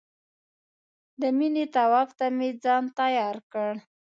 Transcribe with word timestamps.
د 1.21 1.21
مینې 1.37 1.65
طواف 1.75 2.09
ته 2.17 2.25
مې 2.37 2.49
ځان 2.63 2.83
تیار 2.99 3.35
کړ. 3.53 3.73